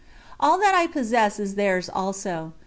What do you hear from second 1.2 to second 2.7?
is theirs also.